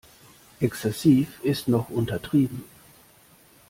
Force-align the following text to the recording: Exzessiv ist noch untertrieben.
Exzessiv 0.61 1.39
ist 1.43 1.67
noch 1.67 1.91
untertrieben. 1.91 2.63